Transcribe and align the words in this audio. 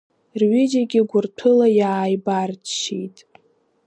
Рҩыџьагьы 0.39 1.01
гәырҭәыла 1.09 1.67
иааибарччеит. 1.79 3.17